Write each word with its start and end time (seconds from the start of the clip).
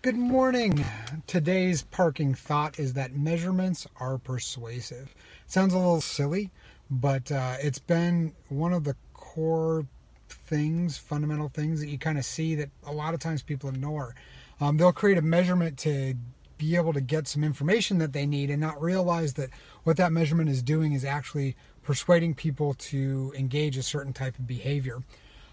Good 0.00 0.14
morning. 0.14 0.84
Today's 1.26 1.82
parking 1.82 2.32
thought 2.32 2.78
is 2.78 2.92
that 2.92 3.16
measurements 3.16 3.84
are 3.98 4.16
persuasive. 4.16 5.12
Sounds 5.48 5.74
a 5.74 5.76
little 5.76 6.00
silly, 6.00 6.52
but 6.88 7.32
uh, 7.32 7.56
it's 7.60 7.80
been 7.80 8.32
one 8.48 8.72
of 8.72 8.84
the 8.84 8.94
core 9.12 9.84
things, 10.28 10.96
fundamental 10.96 11.48
things 11.48 11.80
that 11.80 11.88
you 11.88 11.98
kind 11.98 12.16
of 12.16 12.24
see 12.24 12.54
that 12.54 12.70
a 12.86 12.92
lot 12.92 13.12
of 13.12 13.18
times 13.18 13.42
people 13.42 13.70
ignore. 13.70 14.14
Um, 14.60 14.76
they'll 14.76 14.92
create 14.92 15.18
a 15.18 15.22
measurement 15.22 15.76
to 15.78 16.14
be 16.58 16.76
able 16.76 16.92
to 16.92 17.00
get 17.00 17.26
some 17.26 17.42
information 17.42 17.98
that 17.98 18.12
they 18.12 18.24
need 18.24 18.50
and 18.50 18.60
not 18.60 18.80
realize 18.80 19.34
that 19.34 19.50
what 19.82 19.96
that 19.96 20.12
measurement 20.12 20.48
is 20.48 20.62
doing 20.62 20.92
is 20.92 21.04
actually 21.04 21.56
persuading 21.82 22.34
people 22.34 22.74
to 22.74 23.32
engage 23.36 23.76
a 23.76 23.82
certain 23.82 24.12
type 24.12 24.38
of 24.38 24.46
behavior. 24.46 25.02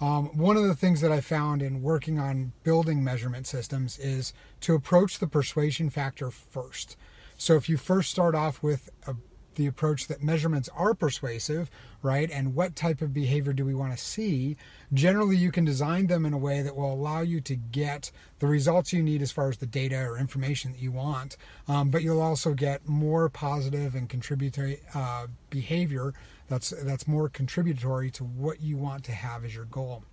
Um, 0.00 0.36
one 0.36 0.56
of 0.56 0.64
the 0.64 0.74
things 0.74 1.00
that 1.00 1.10
I 1.10 1.20
found 1.20 1.62
in 1.62 1.82
working 1.82 2.18
on 2.18 2.52
building 2.64 3.02
measurement 3.02 3.46
systems 3.46 3.98
is 3.98 4.34
to 4.60 4.74
approach 4.74 5.18
the 5.18 5.26
persuasion 5.26 5.88
factor 5.88 6.30
first. 6.30 6.96
So 7.38 7.56
if 7.56 7.68
you 7.68 7.76
first 7.76 8.10
start 8.10 8.34
off 8.34 8.62
with 8.62 8.90
a, 9.06 9.14
the 9.56 9.66
approach 9.66 10.06
that 10.06 10.22
measurements 10.22 10.68
are 10.74 10.94
persuasive, 10.94 11.70
right, 12.02 12.30
and 12.30 12.54
what 12.54 12.76
type 12.76 13.02
of 13.02 13.12
behavior 13.12 13.52
do 13.52 13.64
we 13.64 13.74
want 13.74 13.92
to 13.92 14.02
see, 14.02 14.56
generally 14.94 15.36
you 15.36 15.50
can 15.50 15.64
design 15.64 16.06
them 16.06 16.24
in 16.24 16.32
a 16.32 16.38
way 16.38 16.62
that 16.62 16.76
will 16.76 16.92
allow 16.92 17.20
you 17.20 17.40
to 17.40 17.56
get 17.56 18.10
the 18.38 18.46
results 18.46 18.92
you 18.92 19.02
need 19.02 19.22
as 19.22 19.32
far 19.32 19.48
as 19.48 19.56
the 19.58 19.66
data 19.66 19.98
or 19.98 20.16
information 20.16 20.72
that 20.72 20.80
you 20.80 20.92
want, 20.92 21.36
um, 21.68 21.90
but 21.90 22.02
you'll 22.02 22.22
also 22.22 22.54
get 22.54 22.86
more 22.88 23.28
positive 23.28 23.94
and 23.94 24.08
contributory 24.08 24.80
uh, 24.94 25.26
behavior 25.50 26.14
that's 26.48 26.70
that's 26.84 27.08
more 27.08 27.28
contributory 27.28 28.10
to 28.12 28.24
what 28.24 28.60
you 28.60 28.76
want 28.76 29.04
to 29.04 29.12
have 29.12 29.44
as 29.44 29.54
your 29.54 29.64
goal. 29.64 30.04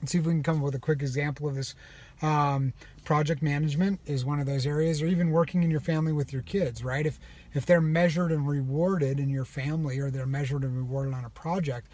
Let's 0.00 0.12
see 0.12 0.18
if 0.18 0.26
we 0.26 0.32
can 0.32 0.42
come 0.42 0.58
up 0.58 0.64
with 0.64 0.74
a 0.74 0.80
quick 0.80 1.02
example 1.02 1.48
of 1.48 1.54
this. 1.54 1.74
Um, 2.22 2.72
project 3.04 3.42
management 3.42 4.00
is 4.06 4.24
one 4.24 4.40
of 4.40 4.46
those 4.46 4.66
areas, 4.66 5.02
or 5.02 5.06
even 5.06 5.30
working 5.30 5.62
in 5.62 5.70
your 5.70 5.80
family 5.80 6.12
with 6.12 6.32
your 6.32 6.42
kids, 6.42 6.84
right? 6.84 7.04
If 7.04 7.18
if 7.52 7.66
they're 7.66 7.80
measured 7.80 8.32
and 8.32 8.46
rewarded 8.46 9.20
in 9.20 9.28
your 9.28 9.44
family, 9.44 9.98
or 9.98 10.10
they're 10.10 10.26
measured 10.26 10.62
and 10.62 10.76
rewarded 10.76 11.14
on 11.14 11.24
a 11.24 11.30
project 11.30 11.88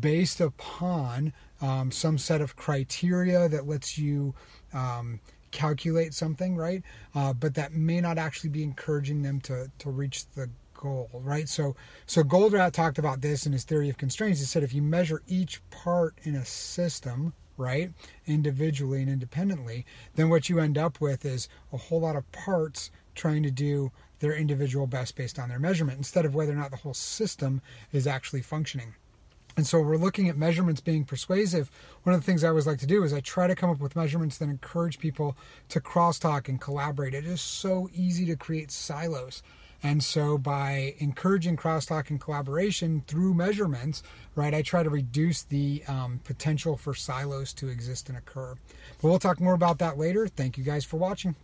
based 0.00 0.40
upon 0.40 1.32
um, 1.60 1.90
some 1.90 2.18
set 2.18 2.40
of 2.40 2.56
criteria 2.56 3.48
that 3.48 3.66
lets 3.66 3.96
you 3.96 4.34
um, 4.72 5.20
calculate 5.50 6.14
something, 6.14 6.56
right? 6.56 6.82
Uh, 7.14 7.32
but 7.32 7.54
that 7.54 7.72
may 7.72 8.00
not 8.00 8.18
actually 8.18 8.50
be 8.50 8.62
encouraging 8.62 9.22
them 9.22 9.40
to 9.40 9.70
to 9.78 9.90
reach 9.90 10.26
the 10.30 10.48
goal, 10.74 11.08
right? 11.24 11.48
So, 11.48 11.74
so 12.06 12.22
Goldratt 12.22 12.72
talked 12.72 12.98
about 12.98 13.20
this 13.20 13.46
in 13.46 13.52
his 13.52 13.64
theory 13.64 13.88
of 13.88 13.96
constraints. 13.96 14.40
He 14.40 14.46
said 14.46 14.62
if 14.62 14.74
you 14.74 14.82
measure 14.82 15.22
each 15.26 15.60
part 15.70 16.14
in 16.22 16.36
a 16.36 16.44
system, 16.44 17.32
right, 17.56 17.92
individually 18.26 19.02
and 19.02 19.10
independently, 19.10 19.86
then 20.14 20.28
what 20.28 20.48
you 20.48 20.60
end 20.60 20.78
up 20.78 21.00
with 21.00 21.24
is 21.24 21.48
a 21.72 21.76
whole 21.76 22.00
lot 22.00 22.16
of 22.16 22.30
parts 22.32 22.90
trying 23.14 23.42
to 23.42 23.50
do 23.50 23.90
their 24.18 24.34
individual 24.34 24.86
best 24.86 25.16
based 25.16 25.38
on 25.38 25.48
their 25.48 25.58
measurement 25.58 25.98
instead 25.98 26.24
of 26.24 26.34
whether 26.34 26.52
or 26.52 26.56
not 26.56 26.70
the 26.70 26.76
whole 26.76 26.94
system 26.94 27.60
is 27.92 28.06
actually 28.06 28.42
functioning. 28.42 28.94
And 29.56 29.66
so 29.66 29.80
we're 29.80 29.96
looking 29.96 30.28
at 30.28 30.36
measurements 30.36 30.82
being 30.82 31.04
persuasive. 31.04 31.70
One 32.02 32.14
of 32.14 32.20
the 32.20 32.26
things 32.26 32.44
I 32.44 32.48
always 32.48 32.66
like 32.66 32.78
to 32.80 32.86
do 32.86 33.04
is 33.04 33.14
I 33.14 33.20
try 33.20 33.46
to 33.46 33.54
come 33.54 33.70
up 33.70 33.80
with 33.80 33.96
measurements 33.96 34.36
that 34.38 34.50
encourage 34.50 34.98
people 34.98 35.36
to 35.70 35.80
crosstalk 35.80 36.48
and 36.48 36.60
collaborate. 36.60 37.14
It 37.14 37.24
is 37.24 37.40
so 37.40 37.88
easy 37.94 38.26
to 38.26 38.36
create 38.36 38.70
silos. 38.70 39.42
And 39.82 40.02
so 40.02 40.38
by 40.38 40.94
encouraging 40.98 41.56
crosstalk 41.56 42.10
and 42.10 42.20
collaboration 42.20 43.02
through 43.06 43.34
measurements, 43.34 44.02
right, 44.34 44.54
I 44.54 44.62
try 44.62 44.82
to 44.82 44.90
reduce 44.90 45.42
the 45.42 45.82
um, 45.86 46.20
potential 46.24 46.76
for 46.76 46.94
silos 46.94 47.52
to 47.54 47.68
exist 47.68 48.08
and 48.08 48.18
occur. 48.18 48.54
But 49.00 49.08
we'll 49.08 49.18
talk 49.18 49.40
more 49.40 49.54
about 49.54 49.78
that 49.78 49.98
later. 49.98 50.28
Thank 50.28 50.58
you 50.58 50.64
guys 50.64 50.84
for 50.84 50.96
watching. 50.96 51.36